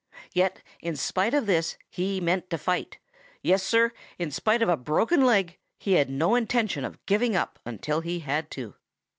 Yet 0.33 0.63
in 0.79 0.95
spite 0.95 1.35
of 1.35 1.45
this, 1.45 1.77
he 1.87 2.19
meant 2.19 2.49
to 2.49 2.57
fight. 2.57 2.97
Yes, 3.43 3.61
Sir, 3.61 3.91
in 4.17 4.31
spite 4.31 4.63
of 4.63 4.67
a 4.67 4.75
broken 4.75 5.23
leg, 5.23 5.59
he 5.77 5.91
had 5.93 6.09
no 6.09 6.33
intention 6.33 6.83
of 6.83 7.05
giving 7.05 7.35
up 7.35 7.59
until 7.67 8.01
he 8.01 8.21
had 8.21 8.49
to. 8.49 8.73